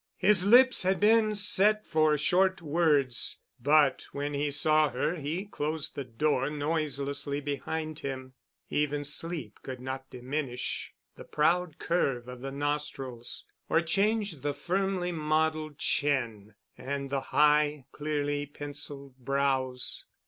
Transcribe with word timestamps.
His 0.17 0.43
lips 0.43 0.81
had 0.81 0.99
been 0.99 1.35
set 1.35 1.85
for 1.85 2.17
short 2.17 2.59
words, 2.59 3.39
but 3.61 4.07
when 4.13 4.33
he 4.33 4.49
saw 4.49 4.89
her 4.89 5.17
he 5.17 5.45
closed 5.45 5.93
the 5.93 6.03
door 6.03 6.49
noiselessly 6.49 7.39
behind 7.39 7.99
him. 7.99 8.33
Even 8.67 9.03
sleep 9.03 9.59
could 9.61 9.79
not 9.79 10.09
diminish 10.09 10.91
the 11.17 11.23
proud 11.23 11.77
curve 11.77 12.27
of 12.27 12.41
the 12.41 12.49
nostrils, 12.51 13.45
or 13.69 13.79
change 13.79 14.39
the 14.41 14.55
firmly 14.55 15.11
modeled 15.11 15.77
chin 15.77 16.55
and 16.75 17.11
the 17.11 17.21
high, 17.21 17.85
clearly 17.91 18.47
penciled 18.47 19.15
brows. 19.19 20.05